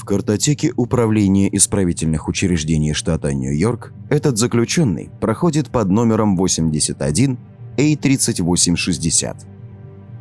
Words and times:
В 0.00 0.04
картотеке 0.06 0.72
Управления 0.78 1.54
исправительных 1.54 2.26
учреждений 2.26 2.94
штата 2.94 3.34
Нью-Йорк 3.34 3.92
этот 4.08 4.38
заключенный 4.38 5.10
проходит 5.20 5.68
под 5.68 5.90
номером 5.90 6.38
81 6.38 7.36
A3860. 7.76 9.36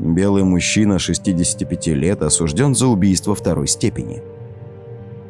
Белый 0.00 0.42
мужчина 0.42 0.98
65 0.98 1.86
лет 1.86 2.22
осужден 2.22 2.74
за 2.74 2.88
убийство 2.88 3.36
второй 3.36 3.68
степени. 3.68 4.20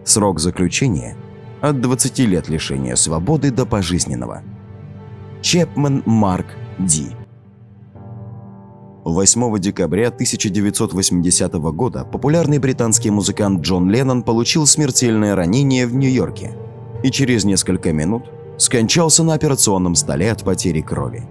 Срок 0.06 0.40
заключения– 0.40 1.14
от 1.60 1.82
20 1.82 2.18
лет 2.20 2.48
лишения 2.48 2.94
свободы 2.94 3.50
до 3.50 3.66
пожизненного. 3.66 4.42
Чепман 5.42 6.02
Марк 6.06 6.46
Ди 6.78 7.17
8 9.12 9.58
декабря 9.58 10.08
1980 10.08 11.52
года 11.54 12.04
популярный 12.04 12.58
британский 12.58 13.10
музыкант 13.10 13.62
Джон 13.62 13.90
Леннон 13.90 14.22
получил 14.22 14.66
смертельное 14.66 15.34
ранение 15.34 15.86
в 15.86 15.94
Нью-Йорке 15.94 16.52
и 17.02 17.10
через 17.10 17.44
несколько 17.44 17.92
минут 17.92 18.24
скончался 18.58 19.22
на 19.22 19.34
операционном 19.34 19.94
столе 19.94 20.30
от 20.30 20.44
потери 20.44 20.80
крови. 20.80 21.28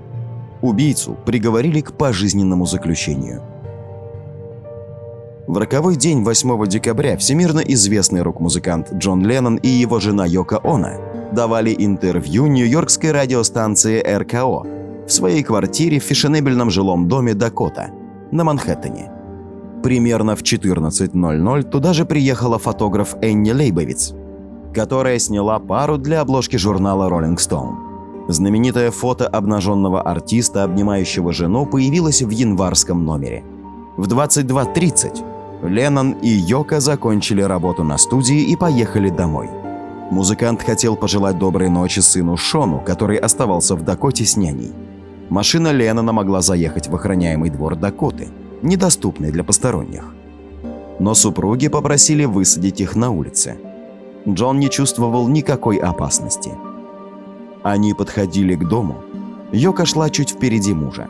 Убийцу 0.61 1.17
приговорили 1.25 1.81
к 1.81 1.93
пожизненному 1.93 2.65
заключению. 2.65 3.43
В 5.45 5.57
роковой 5.57 5.95
день 5.95 6.23
8 6.23 6.67
декабря 6.67 7.15
всемирно 7.17 7.59
известный 7.59 8.21
рок-музыкант 8.21 8.91
Джон 8.93 9.25
Леннон 9.25 9.55
и 9.55 9.67
его 9.67 9.99
жена 9.99 10.25
Йока 10.25 10.59
Оно 10.63 11.31
давали 11.31 11.75
интервью 11.77 12.47
нью-йоркской 12.47 13.11
радиостанции 13.11 14.01
РКО 14.01 14.76
в 15.07 15.11
своей 15.11 15.43
квартире 15.43 15.99
в 15.99 16.03
фешенебельном 16.03 16.69
жилом 16.69 17.07
доме 17.07 17.33
Дакота 17.33 17.91
на 18.31 18.43
Манхэттене. 18.43 19.09
Примерно 19.81 20.35
в 20.35 20.41
14.00 20.41 21.63
туда 21.63 21.93
же 21.93 22.05
приехала 22.05 22.59
фотограф 22.59 23.15
Энни 23.21 23.51
Лейбовиц, 23.51 24.13
которая 24.73 25.17
сняла 25.19 25.59
пару 25.59 25.97
для 25.97 26.21
обложки 26.21 26.57
журнала 26.57 27.09
Rolling 27.09 27.37
Stone. 27.37 27.87
Знаменитое 28.27 28.91
фото 28.91 29.27
обнаженного 29.27 30.01
артиста, 30.01 30.63
обнимающего 30.63 31.31
жену, 31.31 31.65
появилось 31.65 32.21
в 32.21 32.29
январском 32.29 33.05
номере. 33.05 33.45
В 33.95 34.07
22.30 34.07 35.23
Леннон 35.63 36.11
и 36.21 36.27
Йока 36.27 36.81
закончили 36.81 37.41
работу 37.41 37.83
на 37.83 37.97
студии 37.97 38.51
и 38.51 38.57
поехали 38.57 39.09
домой. 39.09 39.49
Музыкант 40.11 40.61
хотел 40.61 40.95
пожелать 40.95 41.39
доброй 41.39 41.69
ночи 41.69 41.99
сыну 41.99 42.35
Шону, 42.37 42.81
который 42.85 43.17
оставался 43.17 43.75
в 43.75 43.83
Дакоте 43.83 44.25
с 44.25 44.37
няней. 44.37 44.71
Машина 45.29 45.71
Леннона 45.71 46.13
могла 46.13 46.41
заехать 46.41 46.87
в 46.87 46.95
охраняемый 46.95 47.49
двор 47.49 47.75
Дакоты, 47.75 48.29
недоступный 48.61 49.31
для 49.31 49.43
посторонних. 49.43 50.13
Но 50.99 51.13
супруги 51.13 51.67
попросили 51.67 52.25
высадить 52.25 52.81
их 52.81 52.95
на 52.95 53.11
улице. 53.11 53.57
Джон 54.27 54.59
не 54.59 54.69
чувствовал 54.69 55.27
никакой 55.27 55.77
опасности. 55.77 56.51
Они 57.63 57.93
подходили 57.93 58.55
к 58.55 58.67
дому. 58.67 59.03
Йока 59.51 59.85
шла 59.85 60.09
чуть 60.09 60.31
впереди 60.31 60.73
мужа. 60.73 61.07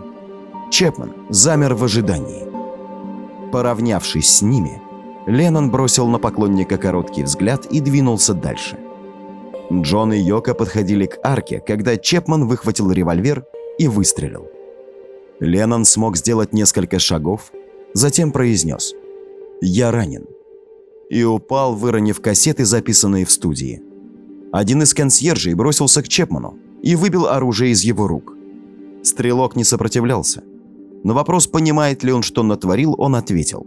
Чепман 0.72 1.14
замер 1.30 1.76
в 1.76 1.84
ожидании. 1.84 2.48
Поравнявшись 3.52 4.30
с 4.30 4.42
ними, 4.42 4.81
Леннон 5.26 5.72
бросил 5.72 6.08
на 6.08 6.20
поклонника 6.20 6.78
короткий 6.78 7.24
взгляд 7.24 7.66
и 7.66 7.80
двинулся 7.80 8.34
дальше. 8.34 8.78
Джон 9.72 10.14
и 10.14 10.18
Йока 10.18 10.54
подходили 10.54 11.06
к 11.06 11.20
арке, 11.24 11.59
когда 11.59 11.98
Чепман 11.98 12.48
выхватил 12.48 12.92
револьвер 12.92 13.46
и 13.78 13.88
выстрелил. 13.88 14.47
Леннон 15.39 15.86
смог 15.86 16.17
сделать 16.17 16.53
несколько 16.53 17.00
шагов, 17.00 17.52
затем 17.94 18.31
произнес 18.31 18.94
«Я 19.61 19.92
ранен» 19.92 20.25
и 21.09 21.23
упал, 21.23 21.75
выронив 21.75 22.19
кассеты, 22.22 22.66
записанные 22.66 23.25
в 23.25 23.31
студии. 23.31 23.81
Один 24.52 24.81
из 24.81 24.94
консьержей 24.94 25.53
бросился 25.53 26.02
к 26.02 26.07
Чепману 26.07 26.57
и 26.81 26.96
выбил 26.96 27.28
оружие 27.28 27.72
из 27.72 27.84
его 27.84 28.07
рук. 28.07 28.34
Стрелок 29.03 29.56
не 29.56 29.63
сопротивлялся. 29.63 30.44
На 31.03 31.13
вопрос, 31.13 31.47
понимает 31.47 32.03
ли 32.03 32.12
он, 32.12 32.23
что 32.23 32.44
натворил, 32.44 32.96
он 32.97 33.16
ответил 33.16 33.66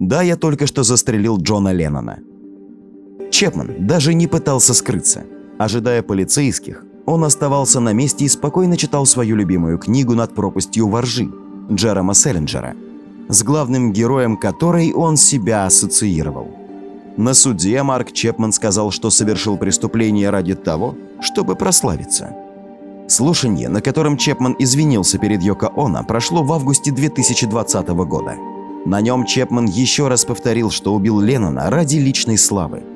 «Да, 0.00 0.22
я 0.22 0.36
только 0.36 0.66
что 0.66 0.82
застрелил 0.82 1.38
Джона 1.38 1.72
Леннона». 1.72 2.20
Чепман 3.30 3.86
даже 3.86 4.14
не 4.14 4.26
пытался 4.26 4.74
скрыться. 4.74 5.24
Ожидая 5.58 6.02
полицейских, 6.02 6.84
он 7.06 7.24
оставался 7.24 7.80
на 7.80 7.92
месте 7.92 8.24
и 8.24 8.28
спокойно 8.28 8.76
читал 8.76 9.06
свою 9.06 9.36
любимую 9.36 9.78
книгу 9.78 10.14
«Над 10.14 10.34
пропастью 10.34 10.88
воржи» 10.88 11.30
Джерома 11.70 12.14
Селлинджера, 12.14 12.74
с 13.28 13.42
главным 13.42 13.92
героем 13.92 14.36
которой 14.36 14.92
он 14.92 15.16
себя 15.16 15.66
ассоциировал. 15.66 16.48
На 17.16 17.34
суде 17.34 17.82
Марк 17.82 18.12
Чепман 18.12 18.52
сказал, 18.52 18.90
что 18.90 19.10
совершил 19.10 19.56
преступление 19.56 20.30
ради 20.30 20.54
того, 20.54 20.94
чтобы 21.20 21.56
прославиться. 21.56 22.34
Слушание, 23.08 23.68
на 23.68 23.82
котором 23.82 24.16
Чепман 24.16 24.56
извинился 24.58 25.18
перед 25.18 25.42
Йоко 25.42 25.70
Оно, 25.76 26.04
прошло 26.04 26.42
в 26.42 26.52
августе 26.52 26.90
2020 26.90 27.88
года. 27.88 28.36
На 28.86 29.00
нем 29.00 29.26
Чепман 29.26 29.66
еще 29.66 30.08
раз 30.08 30.24
повторил, 30.24 30.70
что 30.70 30.94
убил 30.94 31.20
Леннона 31.20 31.68
ради 31.68 31.96
личной 31.96 32.38
славы– 32.38 32.82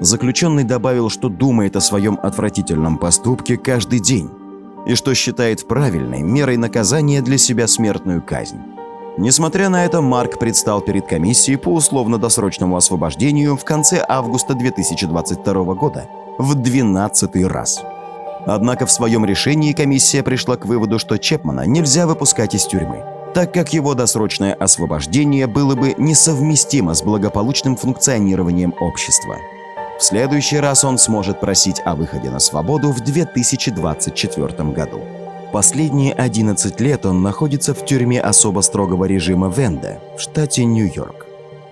Заключенный 0.00 0.64
добавил, 0.64 1.10
что 1.10 1.28
думает 1.28 1.76
о 1.76 1.80
своем 1.82 2.18
отвратительном 2.22 2.96
поступке 2.96 3.58
каждый 3.58 4.00
день 4.00 4.30
и 4.86 4.94
что 4.94 5.14
считает 5.14 5.68
правильной 5.68 6.22
мерой 6.22 6.56
наказания 6.56 7.20
для 7.20 7.36
себя 7.36 7.68
смертную 7.68 8.22
казнь. 8.22 8.60
Несмотря 9.18 9.68
на 9.68 9.84
это, 9.84 10.00
Марк 10.00 10.38
предстал 10.38 10.80
перед 10.80 11.06
комиссией 11.06 11.58
по 11.58 11.74
условно-досрочному 11.74 12.76
освобождению 12.76 13.56
в 13.56 13.64
конце 13.64 14.02
августа 14.08 14.54
2022 14.54 15.74
года 15.74 16.08
в 16.38 16.54
12 16.54 17.44
раз. 17.44 17.82
Однако 18.46 18.86
в 18.86 18.90
своем 18.90 19.26
решении 19.26 19.74
комиссия 19.74 20.22
пришла 20.22 20.56
к 20.56 20.64
выводу, 20.64 20.98
что 20.98 21.18
Чепмана 21.18 21.66
нельзя 21.66 22.06
выпускать 22.06 22.54
из 22.54 22.64
тюрьмы, 22.64 23.04
так 23.34 23.52
как 23.52 23.74
его 23.74 23.92
досрочное 23.94 24.54
освобождение 24.54 25.46
было 25.46 25.74
бы 25.74 25.94
несовместимо 25.98 26.94
с 26.94 27.02
благополучным 27.02 27.76
функционированием 27.76 28.72
общества. 28.80 29.36
В 30.00 30.02
следующий 30.02 30.56
раз 30.56 30.82
он 30.82 30.96
сможет 30.96 31.40
просить 31.40 31.82
о 31.84 31.94
выходе 31.94 32.30
на 32.30 32.38
свободу 32.38 32.90
в 32.90 33.00
2024 33.00 34.70
году. 34.70 35.02
Последние 35.52 36.14
11 36.14 36.80
лет 36.80 37.04
он 37.04 37.20
находится 37.20 37.74
в 37.74 37.84
тюрьме 37.84 38.18
особо 38.18 38.62
строгого 38.62 39.04
режима 39.04 39.50
Венде 39.50 40.00
в 40.16 40.22
штате 40.22 40.64
Нью-Йорк. 40.64 41.26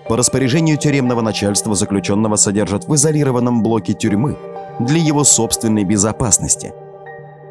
По 0.07 0.15
распоряжению 0.15 0.77
тюремного 0.77 1.21
начальства 1.21 1.73
заключенного 1.73 2.35
содержат 2.35 2.87
в 2.87 2.93
изолированном 2.93 3.63
блоке 3.63 3.93
тюрьмы 3.93 4.37
для 4.79 4.99
его 4.99 5.23
собственной 5.23 5.83
безопасности, 5.83 6.71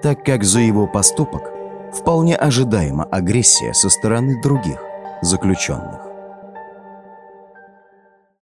так 0.00 0.24
как 0.24 0.44
за 0.44 0.60
его 0.60 0.86
поступок 0.86 1.42
вполне 1.92 2.36
ожидаема 2.36 3.02
агрессия 3.02 3.74
со 3.74 3.90
стороны 3.90 4.40
других 4.40 4.78
заключенных. 5.22 6.07